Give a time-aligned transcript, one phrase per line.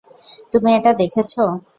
[0.51, 1.33] তুমি এটা দেখেছ?